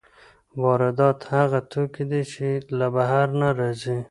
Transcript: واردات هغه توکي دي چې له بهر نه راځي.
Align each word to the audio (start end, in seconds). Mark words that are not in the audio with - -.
واردات 0.63 1.19
هغه 1.35 1.59
توکي 1.71 2.03
دي 2.11 2.21
چې 2.31 2.47
له 2.77 2.87
بهر 2.95 3.27
نه 3.39 3.49
راځي. 3.59 3.97